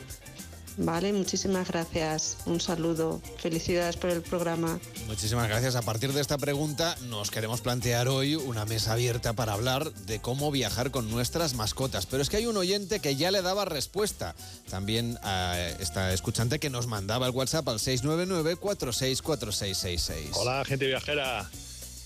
[0.75, 2.39] Vale, muchísimas gracias.
[2.45, 3.21] Un saludo.
[3.37, 4.81] Felicidades por el programa.
[5.07, 5.77] Muchísimas gracias.
[5.77, 10.19] A partir de esta pregunta nos queremos plantear hoy una mesa abierta para hablar de
[10.19, 12.05] cómo viajar con nuestras mascotas.
[12.05, 14.35] Pero es que hay un oyente que ya le daba respuesta.
[14.69, 20.31] También a esta escuchante que nos mandaba el WhatsApp al 699-464666.
[20.33, 21.49] Hola, gente viajera.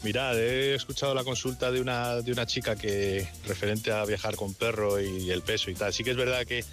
[0.04, 4.54] Mirad, he escuchado la consulta de una, de una chica que referente a viajar con
[4.54, 5.92] perro y el peso y tal.
[5.92, 6.64] Sí que es verdad que,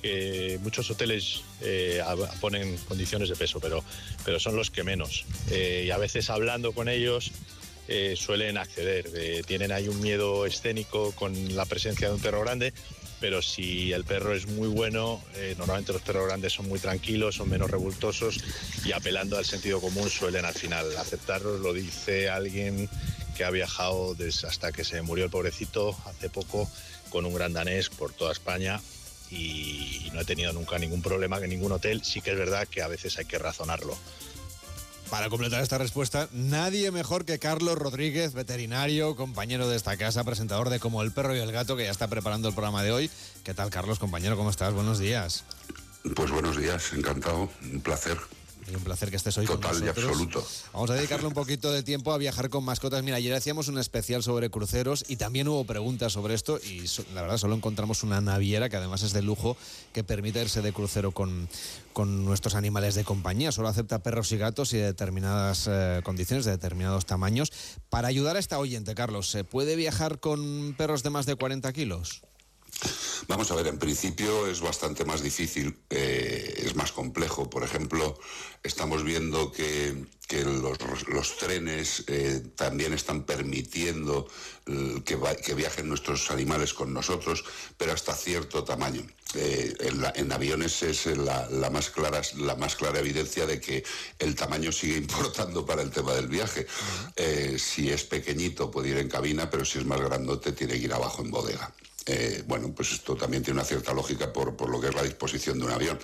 [0.00, 2.02] que muchos hoteles eh,
[2.40, 3.84] ponen condiciones de peso, pero,
[4.24, 5.24] pero son los que menos.
[5.50, 7.32] Eh, y a veces hablando con ellos
[7.88, 9.44] eh, suelen acceder.
[9.46, 12.72] Tienen ahí un miedo escénico con la presencia de un perro grande,
[13.20, 17.36] pero si el perro es muy bueno, eh, normalmente los perros grandes son muy tranquilos,
[17.36, 18.42] son menos revoltosos
[18.84, 21.58] y apelando al sentido común suelen al final aceptarlo.
[21.58, 22.88] Lo dice alguien
[23.36, 26.68] que ha viajado desde hasta que se murió el pobrecito hace poco
[27.10, 28.80] con un gran danés por toda España
[29.30, 32.02] y no he tenido nunca ningún problema en ningún hotel.
[32.02, 33.96] Sí que es verdad que a veces hay que razonarlo.
[35.10, 40.70] Para completar esta respuesta, nadie mejor que Carlos Rodríguez, veterinario, compañero de esta casa, presentador
[40.70, 43.10] de Como el perro y el gato, que ya está preparando el programa de hoy.
[43.42, 44.36] ¿Qué tal, Carlos, compañero?
[44.36, 44.72] ¿Cómo estás?
[44.72, 45.42] Buenos días.
[46.14, 48.16] Pues buenos días, encantado, un placer.
[48.70, 50.06] Y un placer que estés hoy Total con y nosotros.
[50.06, 50.46] absoluto.
[50.72, 53.02] Vamos a dedicarle un poquito de tiempo a viajar con mascotas.
[53.02, 57.22] Mira, ayer hacíamos un especial sobre cruceros y también hubo preguntas sobre esto y la
[57.22, 59.56] verdad solo encontramos una naviera que además es de lujo
[59.92, 61.48] que permite irse de crucero con,
[61.92, 63.50] con nuestros animales de compañía.
[63.50, 67.52] Solo acepta perros y gatos y de determinadas eh, condiciones, de determinados tamaños.
[67.88, 71.72] Para ayudar a esta oyente, Carlos, ¿se puede viajar con perros de más de 40
[71.72, 72.22] kilos?
[73.28, 77.48] Vamos a ver, en principio es bastante más difícil, eh, es más complejo.
[77.48, 78.18] Por ejemplo,
[78.62, 80.78] estamos viendo que, que los,
[81.08, 84.26] los trenes eh, también están permitiendo
[84.66, 87.44] eh, que, va- que viajen nuestros animales con nosotros,
[87.76, 89.06] pero hasta cierto tamaño.
[89.34, 93.84] En, la- en aviones es la, la más clara, la más clara evidencia de que
[94.18, 96.66] el tamaño sigue importando para el tema del viaje.
[97.58, 100.92] Si es pequeñito puede ir en cabina, pero si es más grandote tiene que ir
[100.92, 101.72] abajo en bodega.
[102.06, 105.58] Eh, bueno, pues esto también tiene una cierta lógica por, lo que es la disposición
[105.58, 105.98] de un avión.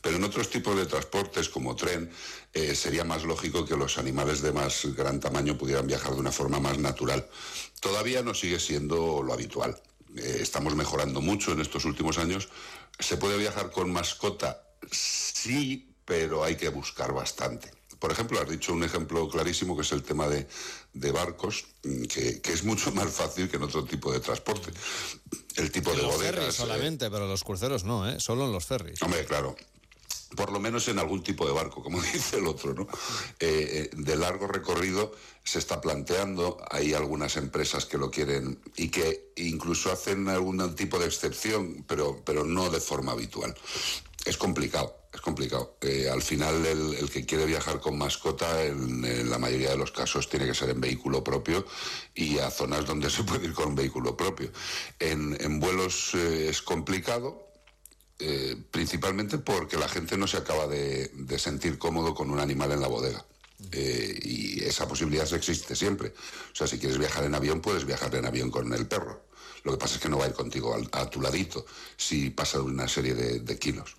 [0.00, 2.10] Pero en otros tipos de transportes, como tren,
[2.52, 6.32] eh, sería más lógico que los animales de más gran tamaño pudieran viajar de una
[6.32, 7.28] forma más natural.
[7.80, 9.80] Todavía no sigue siendo lo habitual.
[10.16, 12.48] Eh, estamos mejorando mucho en estos últimos años.
[12.98, 14.62] ¿Se puede viajar con mascota?
[14.90, 17.70] Sí, pero hay que buscar bastante.
[17.98, 20.46] Por ejemplo, has dicho un ejemplo clarísimo que es el tema de,
[21.12, 24.70] barcos, mm, que, es mucho más fácil que en otro tipo de transporte.
[25.56, 26.34] El tipo de los bodegas.
[26.34, 28.20] Ferries solamente, pero los cruceros no, ¿eh?
[28.20, 29.00] Solo en los ferries.
[29.02, 29.54] Hombre, claro
[30.34, 32.86] por lo menos en algún tipo de barco, como dice el otro, ¿no?
[33.40, 35.12] Eh, de largo recorrido
[35.44, 40.98] se está planteando, hay algunas empresas que lo quieren y que incluso hacen algún tipo
[40.98, 43.54] de excepción, pero, pero no de forma habitual.
[44.24, 45.76] Es complicado, es complicado.
[45.80, 50.28] Eh, al final el, que quiere viajar con mascota en, la mayoría de los casos
[50.28, 51.64] tiene que ser en vehículo propio
[52.14, 54.50] y a zonas donde se puede ir con un vehículo propio.
[54.98, 57.48] En, vuelos eh, es complicado,
[58.18, 62.80] eh, principalmente porque la gente no se acaba de, sentir cómodo con un animal en
[62.80, 63.24] la bodega.
[63.72, 66.08] y esa posibilidad existe siempre.
[66.52, 69.22] O sea, si quieres viajar en avión, puedes viajar en avión con el perro.
[69.64, 71.64] Lo que pasa es que no va a ir contigo a, tu ladito
[71.96, 73.96] si pasa una serie de, kilos.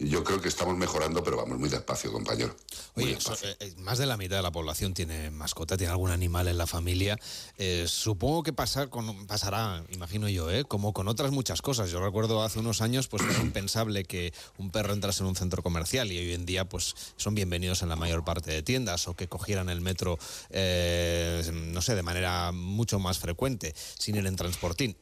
[0.00, 2.54] Yo creo que estamos mejorando, pero vamos muy despacio, compañero.
[2.94, 6.48] Oye, eh, eh, más de la mitad de la población tiene mascota, tiene algún animal
[6.48, 7.16] en la familia.
[7.58, 11.90] Eh, supongo que pasar con, pasará, imagino yo, como con otras muchas cosas.
[11.90, 15.62] Yo recuerdo hace unos años, pues era impensable que un perro entrase en un centro
[15.62, 19.14] comercial y hoy en día, pues son bienvenidos en la mayor parte de tiendas o
[19.14, 20.18] que cogieran el metro,
[20.50, 24.36] no sé, de manera mucho más frecuente, sin ir en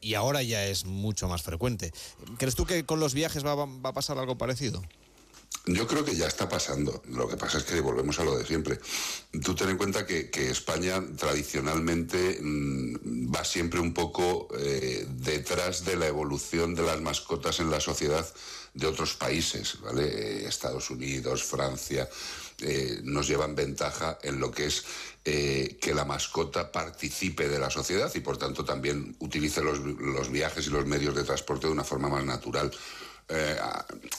[0.01, 1.91] y ahora ya es mucho más frecuente.
[2.37, 3.53] ¿Crees tú que con los viajes va,
[3.89, 4.81] a pasar algo parecido?
[5.65, 7.01] Yo creo que ya está pasando.
[7.07, 8.79] Lo que pasa es que volvemos a lo de siempre.
[9.43, 15.95] Tú ten en cuenta que, España tradicionalmente mm, va siempre un poco eh, detrás de
[15.95, 18.27] la evolución de las mascotas en la sociedad
[18.73, 20.47] de otros países, ¿vale?
[20.47, 22.09] Estados Unidos, Francia,
[22.61, 24.83] eh, nos llevan ventaja en lo que es
[25.25, 30.67] eh, que la mascota participe de la sociedad y por tanto también utilice los, viajes
[30.67, 32.71] y los medios de transporte de una forma más natural.
[33.29, 33.57] Eh,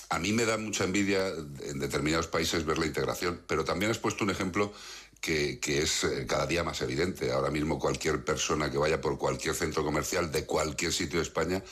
[0.08, 3.98] a, mí me da mucha envidia en determinados países ver la integración, pero también has
[3.98, 4.72] puesto un ejemplo
[5.20, 7.32] que, es cada día más evidente.
[7.32, 11.62] Ahora mismo cualquier persona que vaya por cualquier centro comercial de cualquier sitio de España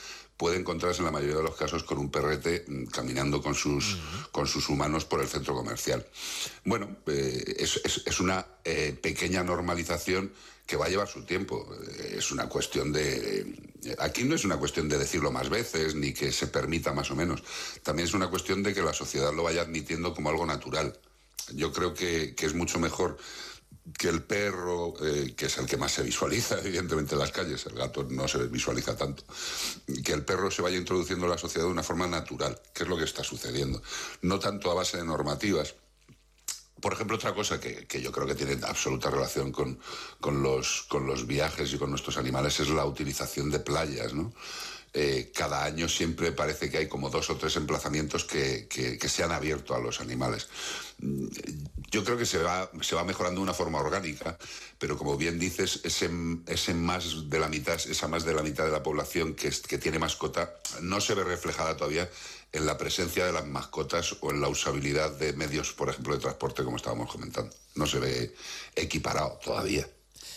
[0.42, 3.96] puede encontrarse en la mayoría de los casos con un perrete mm, caminando con sus,
[4.32, 6.04] con sus humanos por el centro comercial.
[6.64, 10.32] Bueno, eh, es, una eh, pequeña normalización
[10.66, 11.72] que va a llevar su tiempo.
[11.86, 13.54] Eh, es una cuestión de...
[14.00, 17.14] Aquí no es una cuestión de decirlo más veces, ni que se permita más o
[17.14, 17.44] menos.
[17.84, 20.98] También es una cuestión de que la sociedad lo vaya admitiendo como algo natural.
[21.54, 23.16] Yo creo que, que es mucho mejor
[23.98, 27.66] que el perro, eh, que es el que más se visualiza, evidentemente, en las calles,
[27.66, 29.24] el gato no se visualiza tanto,
[30.04, 32.88] que el perro se vaya introduciendo en la sociedad de una forma natural, que es
[32.88, 33.82] lo que está sucediendo,
[34.22, 35.74] no tanto a base de normativas.
[36.80, 39.78] Por ejemplo, otra cosa que, yo creo que tiene absoluta relación con,
[40.20, 44.32] con, los, con los viajes y con nuestros animales es la utilización de playas, ¿no?
[44.94, 48.68] Eh, cada año siempre parece que hay como dos o tres emplazamientos que,
[49.08, 50.48] se han abierto a los animales.
[50.98, 51.28] Mm,
[51.90, 54.36] yo creo que se va, se va mejorando de una forma orgánica,
[54.78, 56.10] pero como bien dices, ese,
[56.46, 59.78] ese más de la mitad, esa más de la mitad de la población que, que
[59.78, 62.10] tiene mascota no se ve reflejada todavía
[62.52, 66.20] en la presencia de las mascotas o en la usabilidad de medios, por ejemplo, de
[66.20, 67.54] transporte, como estábamos comentando.
[67.76, 68.34] No se ve
[68.76, 69.88] equiparado todavía.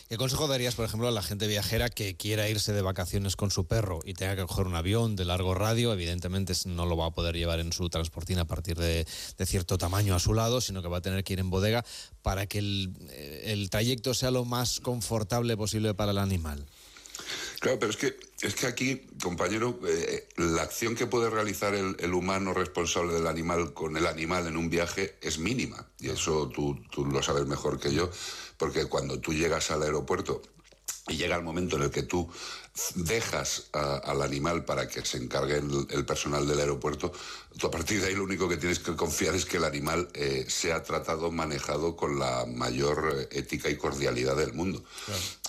[0.08, 3.50] ¿Qué consejo darías, por ejemplo, a la gente viajera que quiera irse de vacaciones con
[3.50, 5.92] su perro y tenga que coger un avión de largo radio?
[5.92, 9.08] Evidentemente no lo va a poder llevar en su transportín a partir de,
[9.48, 11.84] cierto tamaño a su lado, sino que va a tener que ir en bodega
[12.22, 12.94] para que el,
[13.46, 16.68] el trayecto sea lo más confortable posible para el animal.
[17.60, 22.14] Claro, pero es que, es que aquí, compañero, eh, la acción que puede realizar el,
[22.14, 25.88] humano responsable del animal con el animal en un viaje es mínima.
[26.00, 28.10] Y eso tú, lo sabes mejor que yo,
[28.58, 30.42] porque cuando tú llegas al aeropuerto
[31.08, 32.30] y llega el momento en el que tú
[32.96, 37.14] dejas al animal para que se encargue el, personal del aeropuerto,
[37.58, 40.10] tú a partir de ahí lo único que tienes que confiar es que el animal
[40.14, 44.84] eh, sea tratado, manejado con la mayor eh, ética y cordialidad del mundo.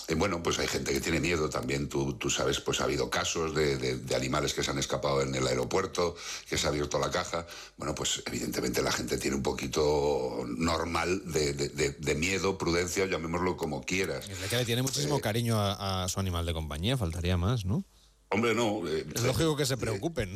[0.07, 3.09] Eh, bueno, pues hay gente que tiene miedo también, tú, tú sabes, pues ha habido
[3.09, 6.15] casos de, animales que se han escapado en el aeropuerto,
[6.49, 7.45] que se ha abierto la caja.
[7.75, 14.29] Bueno, pues evidentemente la gente tiene un poquito normal de, miedo, prudencia, llamémoslo como quieras.
[14.29, 17.83] Es que le tiene muchísimo cariño a, su animal de compañía, faltaría más, ¿no?
[18.29, 18.87] Hombre, no.
[18.87, 20.35] Eh, es lógico que se preocupen.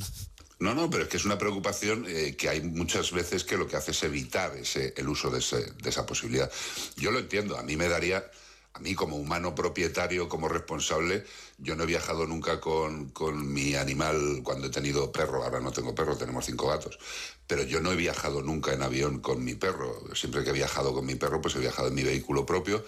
[0.59, 3.67] No, no, pero es que es una preocupación eh, que hay muchas veces que lo
[3.67, 5.39] que hace es evitar ese, el uso de,
[5.81, 6.51] de, esa posibilidad.
[6.97, 8.23] Yo lo entiendo, a mí me daría
[8.73, 11.25] a mí como humano propietario, como responsable,
[11.57, 13.11] yo no he viajado nunca con,
[13.53, 16.97] mi animal cuando he tenido perro, ahora no tengo perro, tenemos cinco gatos,
[17.47, 20.01] pero yo no he viajado nunca en avión con mi perro.
[20.15, 22.83] Siempre que he viajado con mi perro, pues he viajado en mi vehículo propio.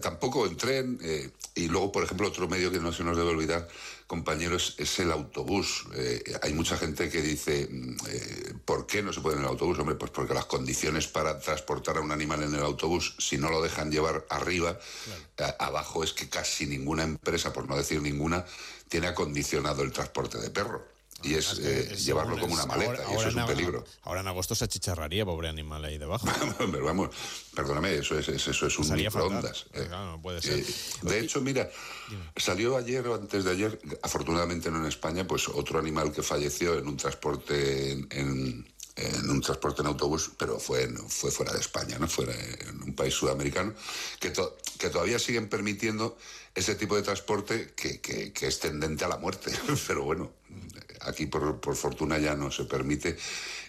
[0.00, 0.98] Tampoco en tren.
[1.02, 3.68] Eh, y luego, por ejemplo, otro medio que no se nos debe olvidar,
[4.06, 5.86] compañeros, es el autobús.
[5.94, 9.48] Eh, hay mucha gente que dice, mm, eh, ¿Por qué no se puede en el
[9.48, 9.78] autobús?
[9.78, 13.50] Hombre, pues porque las condiciones para transportar a un animal en el autobús, si no
[13.50, 14.78] lo dejan llevar arriba,
[15.58, 18.44] abajo es que casi ninguna empresa, por no decir ninguna,
[18.88, 20.91] tiene acondicionado el transporte de perro
[21.22, 23.84] y es, eh, llevarlo como una maleta, y eso es un peligro.
[24.02, 26.26] Ahora en agosto se achicharraría, pobre animal ahí debajo.
[26.58, 27.10] Pero vamos,
[27.54, 29.66] perdóname, eso es, eso es un microondas.
[29.74, 30.64] Eh, no puede ser.
[31.02, 31.70] de hecho, mira,
[32.36, 36.78] salió ayer o antes de ayer, afortunadamente no en España, pues otro animal que falleció
[36.78, 41.98] en un transporte en, en un transporte en autobús, pero fue, fue fuera de España,
[41.98, 42.08] ¿no?
[42.08, 43.74] fuera en un país sudamericano,
[44.20, 44.32] que,
[44.78, 46.18] que todavía siguen permitiendo
[46.54, 49.50] ese tipo de transporte que, que, que es tendente a la muerte.
[49.86, 50.32] pero bueno,
[51.04, 53.16] Aquí, por, fortuna, ya no se permite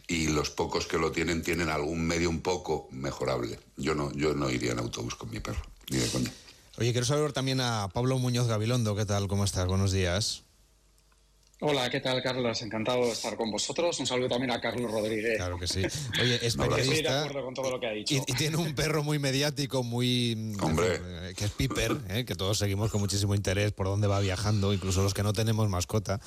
[0.08, 3.60] y los pocos que lo tienen tienen algún medio un poco mejorable.
[3.78, 6.32] Yo no, yo no iría en autobús con mi perro, ni de coña.
[6.78, 8.96] Oye, quiero saludar también a Pablo Muñoz Gabilondo.
[8.96, 9.28] ¿Qué tal?
[9.28, 9.68] ¿Cómo estás?
[9.68, 10.44] Buenos días.
[11.66, 12.62] Hola, ¿qué tal, Carlos?
[12.62, 13.98] Encantado de estar con vosotros.
[13.98, 15.38] Un saludo también a Carlos Rodríguez.
[15.38, 15.82] Claro que sí.
[16.20, 17.14] Oye, es periodista.
[17.14, 18.16] de acuerdo con todo lo que ha dicho.
[18.16, 20.56] Y, tiene un perro muy mediático, muy.
[20.60, 21.00] Hombre.
[21.38, 22.26] Que es Piper, ¿eh?
[22.26, 25.70] que todos seguimos con muchísimo interés por dónde va viajando, incluso los que no tenemos
[25.70, 26.20] mascota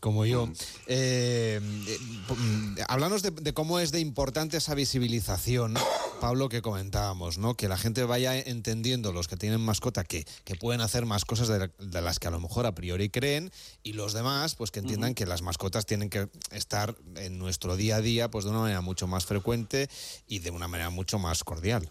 [0.00, 0.46] como yo.
[0.46, 0.52] Mm.
[0.86, 5.74] Eh, mm, háblanos de, cómo es de importante esa visibilización,
[6.20, 7.54] Pablo, que comentábamos, ¿no?
[7.54, 11.48] Que la gente vaya entendiendo, los que tienen mascota, que, que pueden hacer más cosas
[11.48, 13.50] de, las que a lo mejor a priori creen,
[13.82, 17.96] y los demás, pues que entiendan que las mascotas tienen que estar en nuestro día
[17.96, 19.88] a día, pues de una manera mucho más frecuente
[20.26, 21.90] y de una manera mucho más cordial.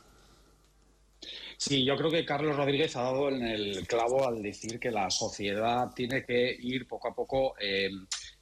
[1.58, 5.10] Sí, yo creo que Carlos Rodríguez ha dado en el clavo al decir que la
[5.10, 7.90] sociedad tiene que ir poco a poco, eh,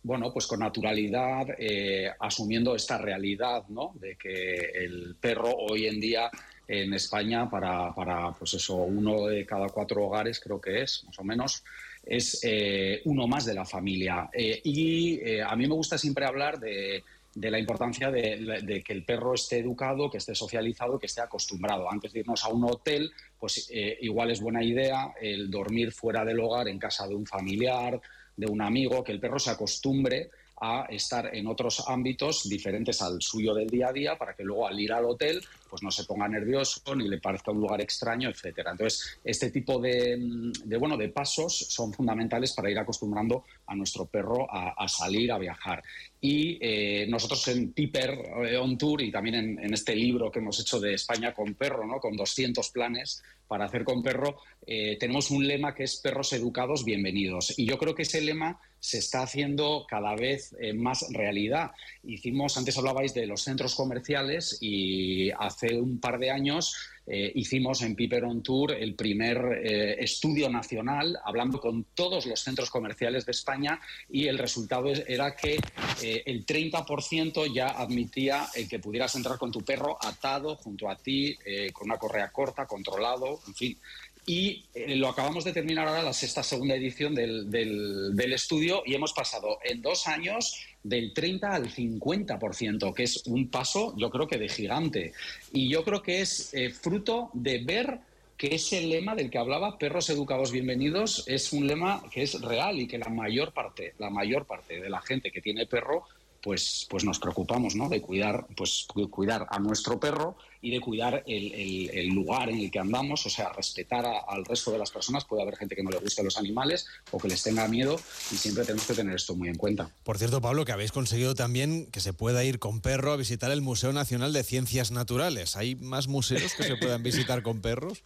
[0.01, 3.93] bueno, pues con naturalidad, eh, asumiendo esta realidad, ¿no?
[3.96, 6.29] De que el perro hoy en día
[6.67, 11.20] en España, para, para pues eso, uno de cada cuatro hogares, creo que es, más
[11.20, 11.63] o menos,
[12.05, 14.29] es eh, uno más de la familia.
[14.34, 17.03] y a mí me gusta siempre hablar de
[17.36, 21.92] de la importancia de, que el perro esté educado, que esté socializado, que esté acostumbrado.
[21.92, 26.24] Antes de irnos a un hotel, pues eh, igual es buena idea el dormir fuera
[26.24, 28.00] del hogar, en casa de un familiar,
[28.36, 30.30] de un amigo, que el perro se acostumbre
[30.62, 34.67] a estar en otros ámbitos diferentes al suyo del día a día para que luego
[34.67, 38.29] al ir al hotel pues no se ponga nervioso ni le parezca un lugar extraño,
[38.29, 38.72] etcétera.
[38.72, 44.48] Entonces, este tipo de, bueno, de pasos son fundamentales para ir acostumbrando a nuestro perro
[44.50, 45.83] a, salir, a viajar.
[46.22, 48.12] Y eh, nosotros en Piper
[48.45, 51.55] eh, On Tour y también en, en, este libro que hemos hecho de España con
[51.55, 52.00] perro, ¿no?
[52.00, 56.83] con 200 planes para hacer con perro, eh, tenemos un lema que es perros educados,
[56.83, 57.53] bienvenidos.
[57.55, 61.69] Y yo creo que ese lema se está haciendo cada vez más realidad.
[62.03, 67.81] Hicimos, antes hablabais de los centros comerciales y hace un par de años eh, hicimos
[67.81, 73.25] en Piper on Tour el primer eh, estudio nacional hablando con todos los centros comerciales
[73.25, 73.79] de España
[74.10, 75.60] y el resultado era que
[76.01, 81.38] eh, el 30% ya admitía que pudieras entrar con tu perro atado junto a ti,
[81.74, 83.77] con una correa corta, controlado, en fin.
[84.25, 89.12] Y lo acabamos de terminar ahora, la sexta segunda edición del, del estudio, y hemos
[89.13, 94.38] pasado en dos años del 30 al 50%, que es un paso yo creo que
[94.38, 95.13] de gigante.
[95.51, 98.00] Y yo creo que es eh, fruto de ver
[98.38, 102.80] que ese lema del que hablaba, perros educados bienvenidos, es un lema que es real
[102.80, 106.03] y que la mayor parte, la mayor parte de la gente que tiene perro
[106.42, 107.88] pues, pues nos preocupamos ¿no?
[107.88, 112.79] de cuidar, pues, cuidar a nuestro perro y de cuidar el, lugar en el que
[112.79, 115.25] andamos, o sea, respetar al resto de las personas.
[115.25, 118.00] Puede haber gente que no le guste los animales o que les tenga miedo
[118.32, 119.91] y siempre tenemos que tener esto muy en cuenta.
[120.03, 123.51] Por cierto, Pablo, que habéis conseguido también que se pueda ir con perro a visitar
[123.51, 125.58] el Museo Nacional de Ciencias Naturales.
[125.58, 128.01] ¿Hay más museos que se puedan visitar con perros?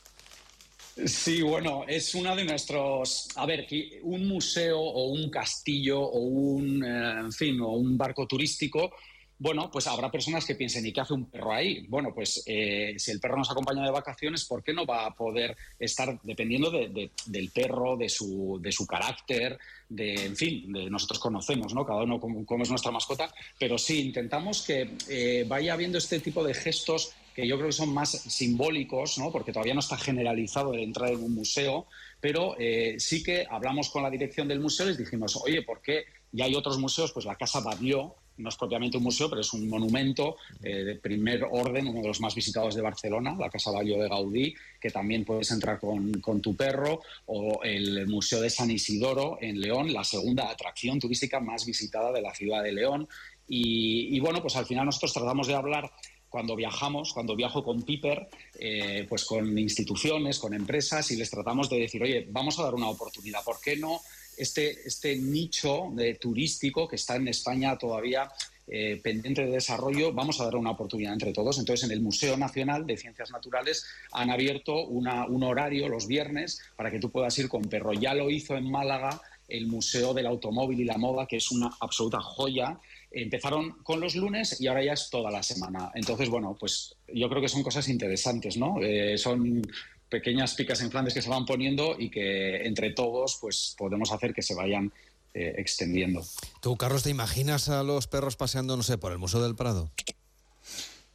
[1.06, 3.28] Sí, bueno, es uno de nuestros.
[3.36, 3.68] A ver,
[4.02, 8.92] un museo o un castillo o un, eh, en fin, o un barco turístico.
[9.40, 11.86] Bueno, pues habrá personas que piensen, ¿y qué hace un perro ahí?
[11.88, 15.14] Bueno, pues eh, si el perro nos acompaña de vacaciones, ¿por qué no va a
[15.14, 21.20] poder estar, dependiendo del perro, de su, de su carácter, de, en fin, de nosotros
[21.20, 21.86] conocemos, ¿no?
[21.86, 26.44] Cada uno cómo, es nuestra mascota, pero sí intentamos que eh, vaya habiendo este tipo
[26.44, 29.32] de gestos que yo creo que son más simbólicos, ¿no?
[29.32, 31.86] porque todavía no está generalizado el entrar en un museo,
[32.20, 35.84] pero eh, sí que hablamos con la dirección del museo y les dijimos, oye, ¿por
[35.84, 37.12] qué ya hay otros museos?
[37.12, 40.96] Pues la Casa Batlló, no es propiamente un museo, pero es un monumento eh, de
[40.96, 44.90] primer orden, uno de los más visitados de Barcelona, la Casa Batlló de Gaudí, que
[44.90, 50.04] también puedes entrar con, tu perro, o el Museo de San Isidoro en León, la
[50.04, 53.08] segunda atracción turística más visitada de la ciudad de León.
[53.48, 55.92] Y, y bueno, pues al final nosotros tratamos de hablar
[56.30, 58.28] cuando viajamos, cuando viajo con Piper,
[58.60, 62.76] eh, pues con instituciones, con empresas y les tratamos de decir, oye, vamos a dar
[62.76, 64.02] una oportunidad, ¿por qué no
[64.38, 68.32] este, este nicho de turístico que está en España todavía
[68.70, 71.58] eh, pendiente de desarrollo, vamos a dar una oportunidad entre todos.
[71.58, 76.92] Entonces, en el Museo Nacional de Ciencias Naturales han abierto un horario los viernes para
[76.92, 77.94] que tú puedas ir con perro.
[77.94, 81.70] Ya lo hizo en Málaga el Museo del Automóvil y la Moda, que es una
[81.80, 82.78] absoluta joya.
[83.10, 85.92] Empezaron con los lunes y ahora ya es toda la semana.
[85.96, 88.82] Entonces, bueno, pues yo creo que son cosas interesantes, ¿no?
[88.82, 89.62] Eh, son
[90.10, 94.34] pequeñas picas en Flandes que se van poniendo y que entre todos pues podemos hacer
[94.34, 94.92] que se vayan
[95.34, 96.26] eh, extendiendo.
[96.62, 99.92] ¿Tú, Carlos, te imaginas a los perros paseando, no sé, por el Museo del Prado?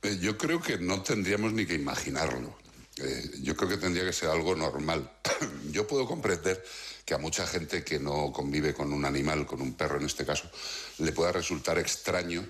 [0.02, 2.56] Eh, yo creo que no tendríamos ni que imaginarlo.
[2.98, 5.10] Eh, yo creo que tendría que ser algo normal.
[5.72, 6.62] yo puedo comprender
[7.04, 10.24] que a mucha gente que no convive con un animal, con un perro en este
[10.24, 10.50] caso,
[10.98, 12.46] le pueda resultar extraño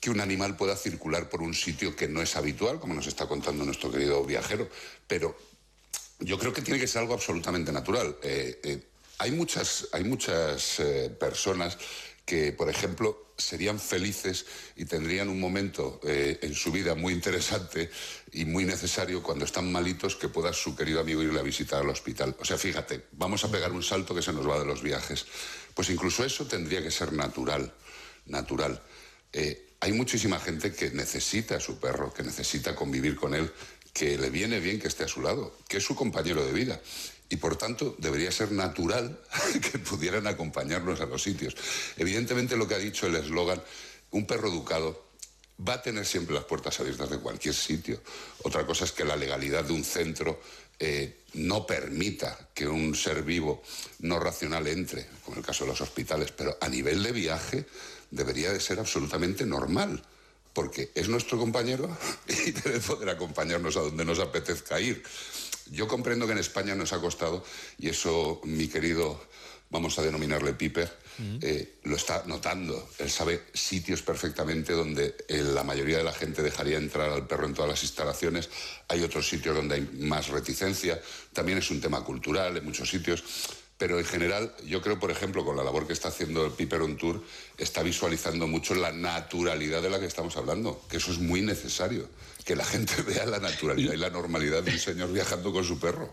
[0.00, 3.26] que un animal pueda circular por un sitio que no es habitual, como nos está
[3.26, 4.68] contando nuestro querido viajero,
[5.08, 5.36] pero
[6.20, 8.16] yo creo que tiene que ser algo absolutamente natural.
[8.22, 8.86] Eh, eh,
[9.18, 11.78] hay muchas, hay muchas eh, personas
[12.24, 14.46] que, por ejemplo, serían felices
[14.76, 17.90] y tendrían un momento en su vida muy interesante
[18.32, 21.90] y muy necesario cuando están malitos que pueda su querido amigo irle a visitar al
[21.90, 22.34] hospital.
[22.40, 25.26] O sea, fíjate, vamos a pegar un salto que se nos va de los viajes.
[25.74, 27.74] Pues incluso eso tendría que ser natural,
[28.24, 28.82] natural.
[29.80, 33.52] hay muchísima gente que necesita a su perro, que necesita convivir con él
[33.96, 36.78] que le viene bien que esté a su lado, que es su compañero de vida.
[37.30, 39.18] Y por tanto, debería ser natural
[39.72, 41.56] que pudieran acompañarnos a los sitios.
[41.96, 43.62] Evidentemente, lo que ha dicho el eslogan,
[44.10, 45.06] un perro educado
[45.66, 48.02] va a tener siempre las puertas abiertas de cualquier sitio.
[48.42, 50.42] Otra cosa es que la legalidad de un centro
[50.78, 53.62] eh, no permita que un ser vivo
[54.00, 57.64] no racional entre, como en el caso de los hospitales, pero a nivel de viaje
[58.10, 60.02] debería de ser absolutamente normal
[60.56, 61.86] porque es nuestro compañero
[62.28, 65.02] y debe poder acompañarnos a donde nos apetezca ir.
[65.70, 67.44] Yo comprendo que en España nos ha costado,
[67.78, 69.20] y eso mi querido,
[69.68, 70.90] vamos a denominarle Piper,
[71.42, 72.88] eh, lo está notando.
[72.98, 77.46] Él sabe sitios perfectamente donde eh, la mayoría de la gente dejaría entrar al perro
[77.46, 78.48] en todas las instalaciones.
[78.88, 80.98] Hay otros sitios donde hay más reticencia.
[81.34, 83.22] También es un tema cultural en muchos sitios.
[83.78, 86.80] Pero en general, yo creo, por ejemplo, con la labor que está haciendo el Piper
[86.80, 87.22] on Tour,
[87.58, 92.08] está visualizando mucho la naturalidad de la que estamos hablando, que eso es muy necesario,
[92.44, 95.78] que la gente vea la naturalidad y la normalidad de un señor viajando con su
[95.78, 96.12] perro.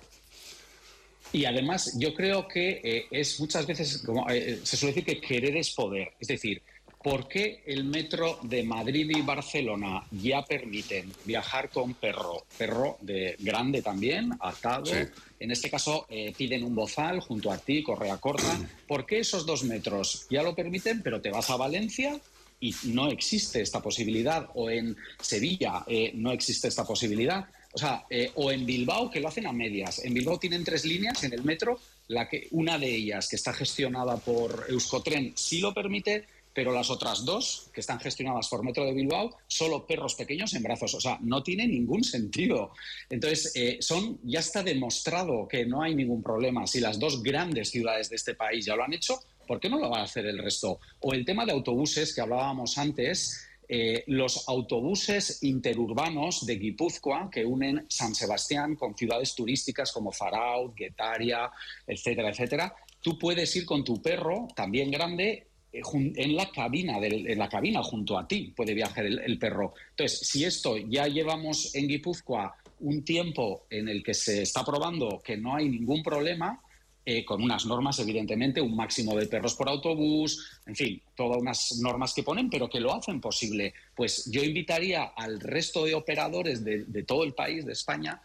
[1.32, 5.26] Y además, yo creo que eh, es muchas veces, como eh, se suele decir que
[5.26, 6.12] querer es poder.
[6.20, 6.62] Es decir,
[7.04, 12.46] ¿por qué el metro de Madrid y Barcelona ya permiten viajar con perro?
[12.58, 14.92] Perro de grande también, atado.
[15.40, 18.58] En este caso, eh, piden un bozal junto a ti, correa corta.
[18.88, 22.20] ¿Por qué esos dos metros ya lo permiten, pero te vas a Valencia
[22.62, 24.50] y no existe esta posibilidad?
[24.56, 27.46] O en Sevilla eh, no existe esta posibilidad.
[27.74, 30.06] O sea, eh, o en Bilbao, que lo hacen a medias.
[30.06, 33.52] En Bilbao tienen tres líneas en el metro, la que, una de ellas, que está
[33.52, 38.86] gestionada por Euskotren, sí lo permite, pero las otras dos, que están gestionadas por Metro
[38.86, 40.94] de Bilbao, solo perros pequeños en brazos.
[40.94, 42.72] O sea, no tiene ningún sentido.
[43.10, 46.68] Entonces, eh, son, ya está demostrado que no hay ningún problema.
[46.68, 49.80] Si las dos grandes ciudades de este país ya lo han hecho, ¿por qué no
[49.80, 50.80] lo va a hacer el resto?
[51.00, 53.48] O el tema de autobuses que hablábamos antes.
[53.70, 60.76] Eh, los autobuses interurbanos de Guipúzcoa que unen San Sebastián con ciudades turísticas como Zaraut,
[60.76, 61.50] Guetaria,
[61.88, 62.76] etcétera, etcétera.
[63.02, 68.18] Tú puedes ir con tu perro, también grande, en la cabina, en la cabina junto
[68.18, 69.74] a ti puede viajar el, perro.
[69.92, 75.22] Entonces, si esto ya llevamos en Guipúzcoa un tiempo en el que se está probando
[75.24, 76.62] que no hay ningún problema,
[77.06, 81.80] eh, con unas normas, evidentemente, un máximo de perros por autobús, en fin, todas unas
[81.82, 83.74] normas que ponen, pero que lo hacen posible.
[83.96, 88.22] Pues yo invitaría al resto de operadores de, todo el país, de España,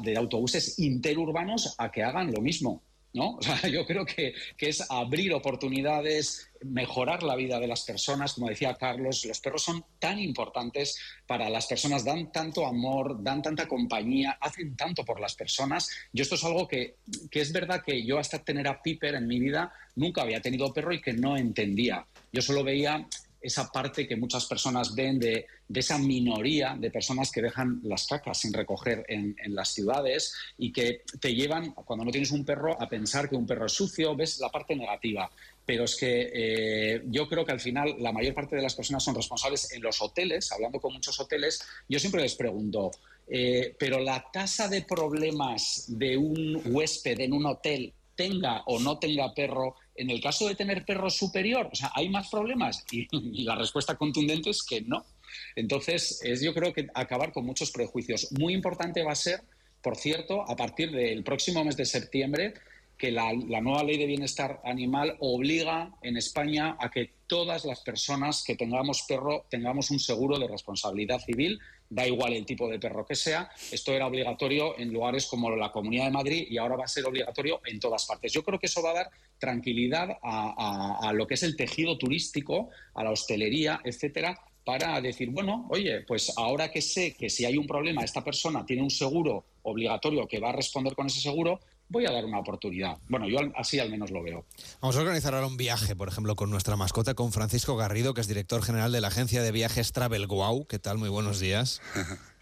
[0.00, 2.82] de autobuses interurbanos, a que hagan lo mismo.
[3.12, 3.36] ¿No?
[3.38, 8.34] O sea, yo creo que, es abrir oportunidades, mejorar la vida de las personas.
[8.34, 13.42] Como decía Carlos, los perros son tan importantes para las personas, dan tanto amor, dan
[13.42, 15.88] tanta compañía, hacen tanto por las personas.
[16.12, 16.96] Yo esto es algo que,
[17.30, 20.72] que es verdad que yo hasta tener a Piper en mi vida nunca había tenido
[20.72, 22.06] perro y que no entendía.
[22.32, 23.06] Yo solo veía
[23.40, 28.38] esa parte que muchas personas ven de, esa minoría de personas que dejan las cacas
[28.38, 32.88] sin recoger en, las ciudades y que te llevan, cuando no tienes un perro, a
[32.88, 35.30] pensar que un perro es sucio, ves la parte negativa.
[35.64, 39.04] Pero es que eh, yo creo que al final la mayor parte de las personas
[39.04, 42.90] son responsables en los hoteles, hablando con muchos hoteles, yo siempre les pregunto,
[43.28, 48.98] eh, pero la tasa de problemas de un huésped en un hotel tenga o no
[48.98, 52.84] tenga perro en el caso de tener perro superior, o sea, ¿hay más problemas?
[52.92, 55.06] Y, la respuesta contundente es que no.
[55.54, 58.28] Entonces, es yo creo que acabar con muchos prejuicios.
[58.38, 59.42] Muy importante va a ser,
[59.82, 62.54] por cierto, a partir del próximo mes de septiembre,
[62.96, 68.42] que la, nueva ley de bienestar animal obliga en España a que todas las personas
[68.44, 73.06] que tengamos perro tengamos un seguro de responsabilidad civil, da igual el tipo de perro
[73.06, 73.50] que sea.
[73.70, 77.06] Esto era obligatorio en lugares como la Comunidad de Madrid y ahora va a ser
[77.06, 78.32] obligatorio en todas partes.
[78.32, 82.70] Yo creo que eso va a dar tranquilidad a, lo que es el tejido turístico,
[82.94, 87.56] a la hostelería, etcétera, para decir, bueno, oye, pues ahora que sé que si hay
[87.56, 91.60] un problema, esta persona tiene un seguro obligatorio que va a responder con ese seguro,
[91.88, 92.98] voy a dar una oportunidad.
[93.08, 94.44] Bueno, yo así al menos lo veo.
[94.80, 98.20] Vamos a organizar ahora un viaje, por ejemplo, con nuestra mascota, con Francisco Garrido, que
[98.20, 100.66] es director general de la agencia de viajes Travel Wow.
[100.66, 100.98] ¿Qué tal?
[100.98, 101.80] Muy buenos días.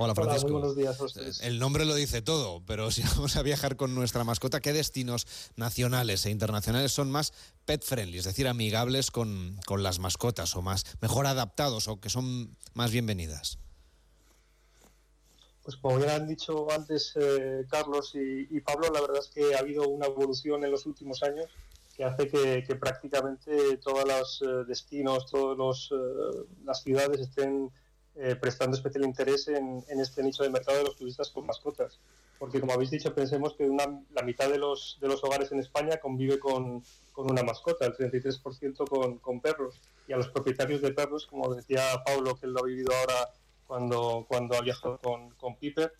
[0.00, 0.48] Hola, Francisco.
[0.48, 1.40] muy buenos días.
[1.42, 5.26] El nombre lo dice todo, pero si vamos a viajar con nuestra mascota, ¿qué destinos
[5.56, 7.32] nacionales e internacionales son más
[7.64, 12.10] pet friendly, es decir, amigables con, con las mascotas o más mejor adaptados o que
[12.10, 13.58] son más bienvenidas?
[15.68, 19.58] Pues como ya han dicho antes eh, Carlos y, Pablo, la verdad es que ha
[19.58, 21.44] habido una evolución en los últimos años
[21.94, 27.70] que hace que, prácticamente todos los eh, destinos, todas eh, las ciudades estén
[28.40, 31.98] prestando especial interés en, este nicho de mercado de los turistas con mascotas.
[32.38, 35.98] Porque como habéis dicho, pensemos que la mitad de los, de los hogares en España
[35.98, 36.82] convive con,
[37.14, 39.78] una mascota, el 33% con, con perros.
[40.08, 43.28] Y a los propietarios de perros, como decía Pablo, que él lo ha vivido ahora
[43.68, 45.92] cuando, cuando ha viajado con, con Piper.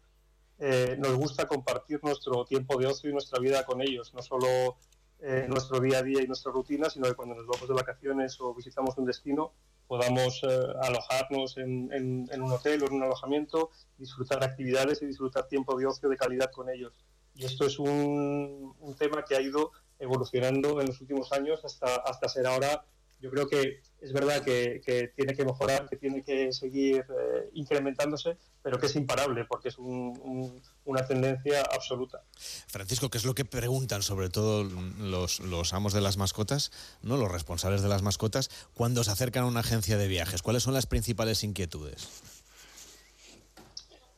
[0.59, 4.77] Eh, nos gusta compartir nuestro tiempo de ocio y nuestra vida con ellos, no solo
[5.21, 8.41] eh, nuestro día a día y nuestra rutina, sino que cuando nos vamos de vacaciones
[8.41, 9.53] o visitamos un destino
[9.87, 10.49] podamos eh,
[10.83, 15.87] alojarnos en, en, un hotel o en un alojamiento, disfrutar actividades y disfrutar tiempo de
[15.87, 16.93] ocio de calidad con ellos.
[17.35, 21.97] Y esto es un, un tema que ha ido evolucionando en los últimos años hasta,
[21.97, 22.85] hasta ser ahora
[23.21, 28.37] yo creo que es verdad que, tiene que mejorar, que tiene que seguir eh, incrementándose,
[28.63, 32.23] pero que es imparable porque es una tendencia absoluta.
[32.69, 36.71] Francisco, ¿qué es lo que preguntan sobre todo los, los, amos de las mascotas,
[37.03, 40.43] no los responsables de las mascotas, cuando se acercan a una agencia de viajes?
[40.43, 42.09] ¿Cuáles son las principales inquietudes?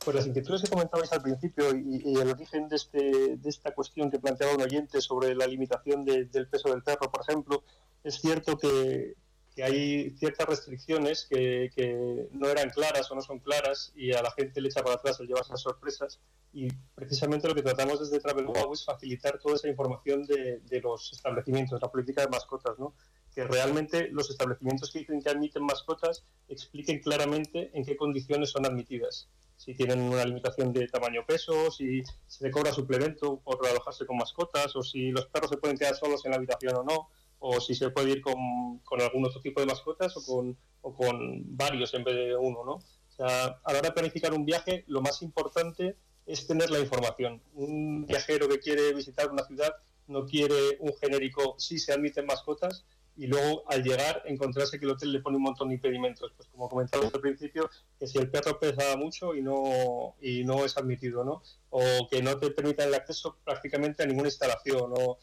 [0.03, 4.09] Pues las inquietudes que comentabais al principio y, el origen de, este, de esta cuestión
[4.09, 7.63] que planteaba un oyente sobre la limitación del peso del perro, por ejemplo,
[8.03, 9.15] es cierto que,
[9.61, 14.59] hay ciertas restricciones que, no eran claras o no son claras y a la gente
[14.59, 16.19] le echa para atrás el llevarse las sorpresas
[16.53, 21.81] y precisamente lo que tratamos desde Travel es facilitar toda esa información de, los establecimientos,
[21.81, 22.95] la política de mascotas, ¿no?
[23.33, 28.65] que realmente los establecimientos que dicen que admiten mascotas expliquen claramente en qué condiciones son
[28.65, 29.29] admitidas.
[29.55, 34.75] Si tienen una limitación de tamaño peso, si se cobra suplemento por alojarse con mascotas,
[34.75, 37.09] o si los perros se pueden quedar solos en la habitación o no
[37.43, 40.93] o si se puede ir con, con algún otro tipo de mascotas o con, o
[40.93, 42.73] con varios en vez de uno, ¿no?
[42.73, 46.79] O sea, a la hora de planificar un viaje, lo más importante es tener la
[46.79, 47.41] información.
[47.55, 49.73] Un viajero que quiere visitar una ciudad
[50.07, 52.85] no quiere un genérico, sí se admiten mascotas,
[53.17, 56.47] y luego al llegar encontrarse que el hotel le pone un montón de impedimentos, pues
[56.49, 60.77] como comentábamos al principio, que si el perro pesa mucho y no, y no es
[60.77, 61.41] admitido, ¿no?
[61.69, 65.17] O que no te permitan el acceso prácticamente a ninguna instalación, o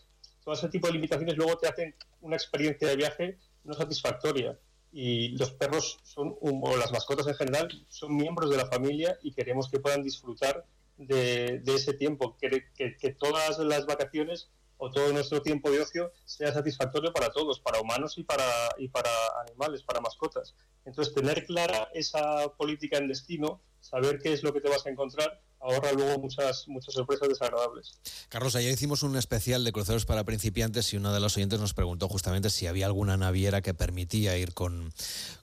[0.48, 4.58] todo ese tipo de limitaciones luego te hacen una experiencia de viaje no satisfactoria.
[4.90, 9.34] Y los perros son, o las mascotas en general, son miembros de la familia y
[9.34, 10.64] queremos que puedan disfrutar
[10.96, 16.50] de, ese tiempo, que, que, todas las vacaciones o todo nuestro tiempo de ocio sea
[16.50, 19.10] satisfactorio para todos, para humanos y para, y para
[19.46, 20.54] animales, para mascotas.
[20.86, 24.88] Entonces, tener clara esa política en destino, saber qué es lo que te vas a
[24.88, 27.98] encontrar, ahorra luego muchas, muchas sorpresas desagradables.
[28.28, 31.74] Carlos, ayer hicimos un especial de cruceros para principiantes y uno de los oyentes nos
[31.74, 34.92] preguntó justamente si había alguna naviera que permitía ir con,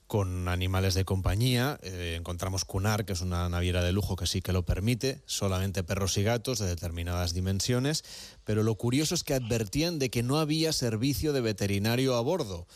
[0.06, 1.78] con animales de compañía.
[1.82, 5.84] Eh, encontramos Cunar, que es una naviera de lujo que sí que lo permite, solamente
[5.84, 8.04] perros y gatos de determinadas dimensiones,
[8.44, 12.66] pero lo curioso es que advertían de que no había servicio de veterinario a bordo.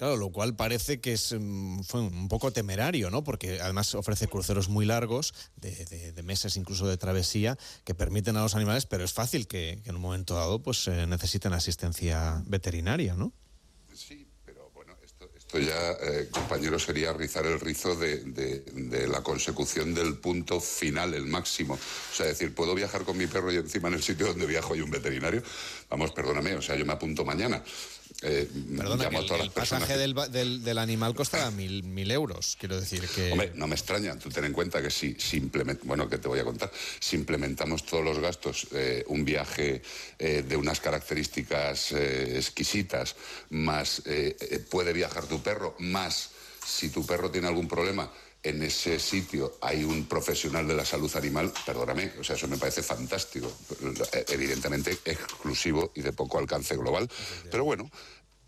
[0.00, 3.22] Claro, lo cual parece que es mm, fue un poco temerario, ¿no?
[3.22, 8.54] Porque además ofrece cruceros muy largos, de, meses incluso de travesía, que permiten a los
[8.54, 13.34] animales, pero es fácil que, en un momento dado pues eh, necesiten asistencia veterinaria, ¿no?
[13.92, 19.92] Sí, pero bueno, esto, ya, eh, compañero, sería rizar el rizo de, de, la consecución
[19.92, 21.74] del punto final, el máximo.
[21.74, 24.72] O sea, decir, ¿puedo viajar con mi perro y encima en el sitio donde viajo
[24.72, 25.42] hay un veterinario?
[25.90, 27.62] Vamos, perdóname, o sea, yo me apunto mañana.
[28.22, 30.14] Eh, Perdona, el, pasaje del,
[30.62, 33.32] del, animal costará mil, mil euros, quiero decir que...
[33.32, 36.38] Hombre, no me extraña, tú ten en cuenta que si, simplemente, bueno, que te voy
[36.38, 39.80] a contar, si implementamos todos los gastos, eh, un viaje
[40.18, 43.16] eh, de unas características exquisitas,
[43.50, 44.02] más
[44.68, 46.30] puede viajar tu perro, más
[46.64, 48.10] si tu perro tiene algún problema,
[48.42, 52.56] en ese sitio hay un profesional de la salud animal, perdóname, o sea, eso me
[52.56, 53.52] parece fantástico.
[54.28, 57.08] Evidentemente exclusivo y de poco alcance global,
[57.50, 57.90] pero bueno,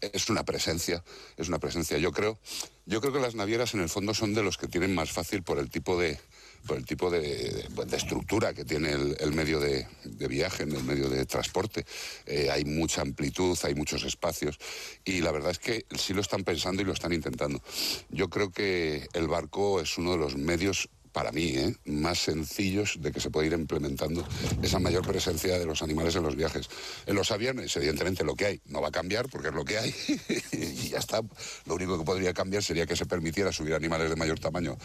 [0.01, 1.05] es una presencia,
[1.37, 1.99] es una presencia.
[1.99, 2.39] Yo creo,
[2.87, 5.43] yo creo que las navieras en el fondo son de los que tienen más fácil
[5.43, 6.19] por el tipo de,
[6.67, 9.87] por el tipo de, estructura que tiene el, medio de,
[10.29, 11.85] viaje, el medio de transporte.
[12.27, 14.59] Eh, hay mucha amplitud, hay muchos espacios
[15.05, 17.63] y la verdad es que sí lo están pensando y lo están intentando.
[18.11, 21.77] Yo creo que el barco es uno de los medios para mí, ¿eh?
[21.85, 24.27] más sencillos de que se pueda ir implementando
[24.63, 26.69] esa mayor presencia de los animales en los viajes.
[27.07, 29.79] En los aviones, evidentemente, lo que hay no va a cambiar porque es lo que
[29.79, 29.95] hay
[30.53, 31.21] y ya está.
[31.67, 34.77] Lo único que podría cambiar sería que se permitiera subir animales de mayor tamaño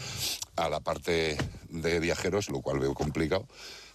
[0.56, 1.36] a la parte
[1.68, 3.46] de viajeros, lo cual veo complicado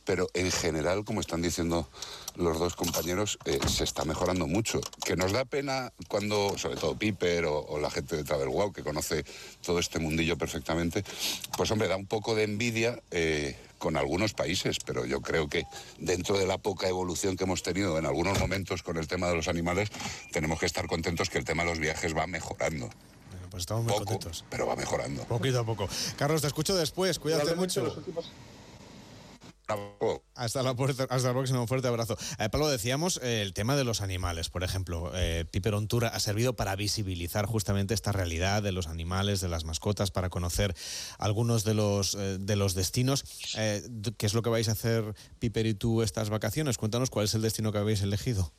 [0.05, 1.87] pero en general, como están diciendo
[2.35, 4.81] los dos compañeros, eh, se está mejorando mucho.
[5.05, 8.83] Que nos da pena cuando, sobre todo Piper o, la gente de Travel Wow, que
[8.83, 9.25] conoce
[9.61, 11.03] todo este mundillo perfectamente,
[11.57, 12.99] pues hombre, da un poco de envidia.
[13.11, 15.65] Eh, con algunos países, pero yo creo que
[15.97, 19.35] dentro de la poca evolución que hemos tenido en algunos momentos con el tema de
[19.35, 19.89] los animales,
[20.31, 22.89] tenemos que estar contentos que el tema de los viajes va mejorando.
[23.51, 24.45] pues estamos muy contentos.
[24.49, 25.25] Pero va mejorando.
[25.25, 25.89] Poquito a poco.
[26.15, 27.19] Carlos, te escucho después.
[27.19, 27.93] Cuídate mucho.
[30.35, 30.75] Hasta la,
[31.09, 32.17] hasta la próxima, un fuerte abrazo.
[32.37, 35.11] Eh, Pablo, decíamos eh, el tema de los animales, por ejemplo.
[35.15, 39.47] Eh, Piper on Tour ha servido para visibilizar justamente esta realidad de los animales, de
[39.47, 40.75] las mascotas, para conocer
[41.17, 43.23] algunos de los, eh, de los destinos.
[43.53, 46.77] ¿Qué es lo que vais a hacer, Piper y tú, estas vacaciones?
[46.77, 48.51] Cuéntanos cuál es el destino que habéis elegido.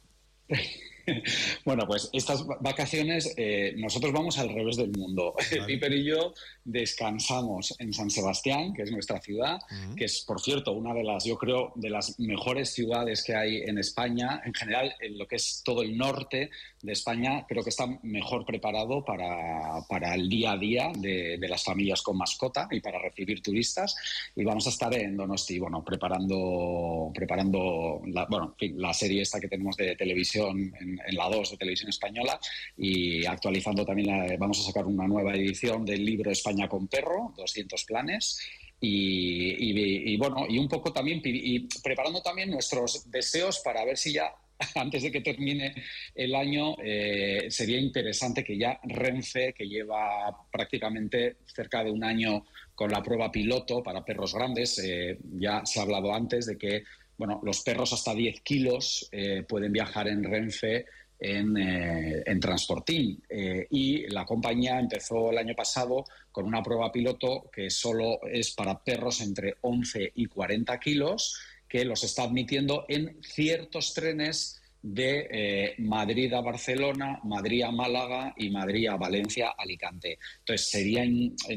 [1.65, 5.35] Bueno, pues estas vacaciones eh, nosotros vamos al revés del mundo.
[5.67, 9.59] Piper y yo descansamos en San Sebastián, que es nuestra ciudad,
[9.97, 13.63] que es, por cierto, una de las, yo creo, de las mejores ciudades que hay
[13.63, 14.43] en España.
[14.45, 16.51] En general, en lo que es todo el norte
[16.83, 21.49] de España, creo que está mejor preparado para, para el día a día de, de,
[21.49, 23.97] las familias con mascota y para recibir turistas.
[24.37, 29.49] Y vamos a estar en Donosti, bueno, preparando, preparando la, bueno, la serie esta que
[29.49, 32.39] tenemos de televisión en en, la 2 de Televisión Española
[32.77, 37.85] y actualizando también, vamos a sacar una nueva edición del libro España con Perro, 200
[37.85, 38.41] planes.
[38.87, 44.31] Y, bueno, y un poco también y preparando también nuestros deseos para ver si ya
[44.75, 45.75] antes de que termine
[46.15, 52.45] el año, eh, sería interesante que ya Renfe, que lleva prácticamente cerca de un año
[52.75, 56.85] con la prueba piloto para perros grandes, eh, ya se ha hablado antes de que
[57.17, 60.87] bueno, los perros hasta 10 kilos eh, pueden viajar en Renfe
[61.19, 63.23] en, eh, Transportín.
[63.29, 68.53] Eh, y la compañía empezó el año pasado con una prueba piloto que solo es
[68.53, 75.75] para perros entre 11 y 40 kilos, que los está admitiendo en ciertos trenes de
[75.79, 80.19] Madrid a Barcelona, Madrid a Málaga y Madrid a Valencia, Alicante.
[80.41, 81.05] Entonces, sería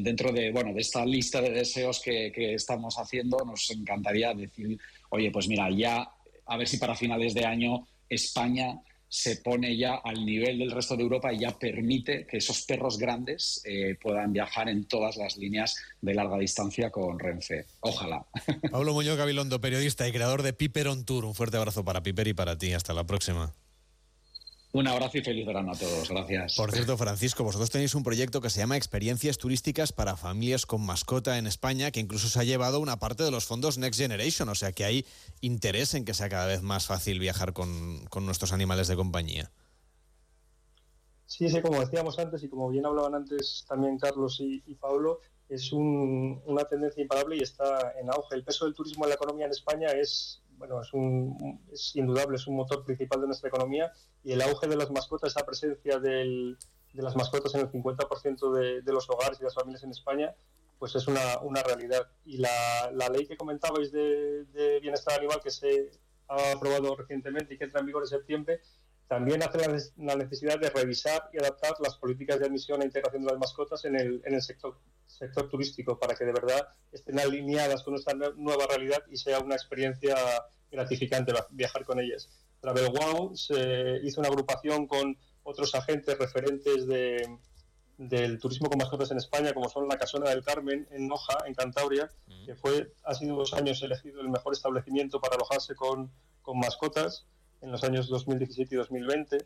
[0.00, 4.78] dentro de, bueno, de esta lista de deseos que estamos haciendo, nos encantaría decir
[5.10, 6.08] oye, pues mira, ya
[6.46, 10.96] a ver si para finales de año España se pone ya al nivel del resto
[10.96, 15.36] de Europa y ya permite que esos perros grandes eh, puedan viajar en todas las
[15.38, 17.64] líneas de larga distancia con Renfe.
[17.80, 18.26] Ojalá.
[18.70, 21.24] Pablo Muñoz Gabilondo, periodista y creador de Piper on Tour.
[21.24, 22.74] Un fuerte abrazo para Piper y para ti.
[22.74, 23.54] Hasta la próxima.
[24.72, 26.10] Un abrazo y feliz verano a todos.
[26.10, 26.56] Gracias.
[26.56, 30.84] Por cierto, Francisco, vosotros tenéis un proyecto que se llama Experiencias Turísticas para Familias con
[30.84, 34.48] Mascota en España, que incluso se ha llevado una parte de los fondos Next Generation.
[34.50, 35.06] O sea que hay
[35.40, 39.50] interés en que sea cada vez más fácil viajar con, nuestros animales de compañía.
[41.24, 45.72] Sí, sí, como decíamos antes y como bien hablaban antes también Carlos y, Pablo, es
[45.72, 48.34] una tendencia imparable y está en auge.
[48.34, 52.36] El peso del turismo en la economía en España es bueno, es, un, es indudable,
[52.36, 53.92] es un motor principal de nuestra economía
[54.24, 56.58] y el auge de las mascotas, esa presencia del,
[56.92, 60.34] de las mascotas en el 50% de, de, los hogares y las familias en España,
[60.78, 62.08] pues es una, realidad.
[62.24, 65.90] Y la, la, ley que comentabais de, de, bienestar animal que se
[66.28, 68.60] ha aprobado recientemente y que entra en vigor en septiembre,
[69.08, 69.58] también hace
[69.96, 73.84] la, necesidad de revisar y adaptar las políticas de admisión e integración de las mascotas
[73.86, 78.14] en el, en el sector, sector turístico para que de verdad estén alineadas con nuestra
[78.36, 80.14] nueva realidad y sea una experiencia
[80.70, 82.28] gratificante viajar con ellas.
[82.60, 87.38] Travel Wow se hizo una agrupación con otros agentes referentes de,
[87.96, 91.54] del turismo con mascotas en España, como son la Casona del Carmen en Noja, en
[91.54, 92.44] Cantabria, mm.
[92.44, 97.26] que fue, ha sido dos años elegido el mejor establecimiento para alojarse con, con mascotas
[97.60, 99.38] en los años 2017 y 2020,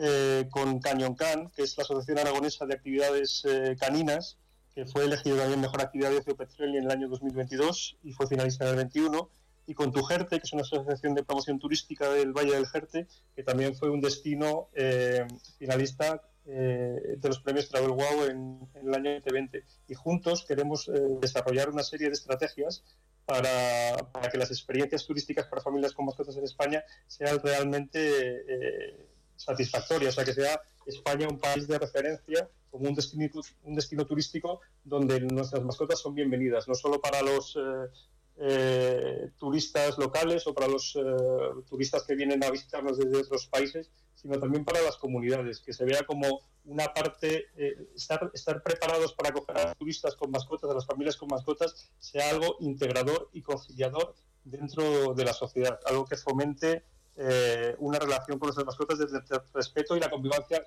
[0.00, 4.38] eh, con Canyon Can, que es la Asociación Aragonesa de Actividades eh, Caninas,
[4.74, 8.64] que fue elegido también Mejor Actividad de Ocio en el año 2022 y fue finalista
[8.64, 9.30] en el 21,
[9.66, 13.06] y con Tu Jerte, que es una asociación de promoción turística del Valle del Jerte,
[13.34, 15.26] que también fue un destino eh,
[15.58, 19.64] finalista de los premios Travel Wow en, en, el año 2020.
[19.88, 22.82] Y juntos queremos desarrollar una serie de estrategias
[23.28, 29.06] para, para, que las experiencias turísticas para familias con mascotas en España sean realmente eh,
[29.36, 33.28] satisfactoria, o sea, que sea España un país de referencia como un destino,
[33.64, 37.90] un destino turístico donde nuestras mascotas son bienvenidas, no solo para los eh,
[38.40, 41.02] eh, turistas locales o para los eh,
[41.68, 45.84] turistas que vienen a visitarnos desde otros países, sino también para las comunidades, que se
[45.84, 47.46] vea como una parte,
[47.94, 51.90] estar, estar preparados para acoger a los turistas con mascotas, a las familias con mascotas,
[51.98, 56.84] sea algo integrador y conciliador dentro de la sociedad, algo que fomente
[57.20, 60.64] eh, una relación con nuestras mascotas desde el respeto y la convivencia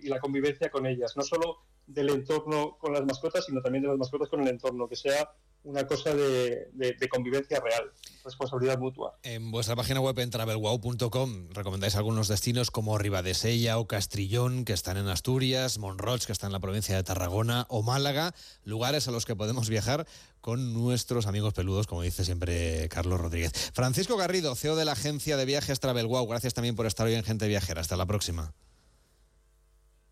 [0.00, 3.88] y la convivencia con ellas, no solo del entorno con las mascotas, sino también de
[3.88, 5.30] las mascotas con el entorno, que sea
[5.62, 6.70] una cosa de,
[7.10, 7.92] convivencia real,
[8.24, 9.18] responsabilidad mutua.
[9.22, 14.96] En vuestra página web en travelwow.com recomendáis algunos destinos como Ribadesella o Castrillón, que están
[14.96, 19.26] en Asturias, Monroch, que está en la provincia de Tarragona, o Málaga, lugares a los
[19.26, 20.06] que podemos viajar
[20.40, 23.52] con nuestros amigos peludos, como dice siempre Carlos Rodríguez.
[23.74, 27.24] Francisco Garrido, CEO de la agencia de viajes Travelwow, gracias también por estar hoy en
[27.24, 27.80] Gente Viajera.
[27.80, 28.54] Hasta la próxima.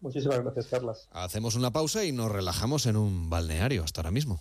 [0.01, 1.09] Muchísimas gracias, Carlas.
[1.11, 4.41] Hacemos una pausa y nos relajamos en un balneario hasta ahora mismo.